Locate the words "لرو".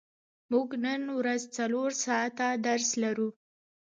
3.03-3.29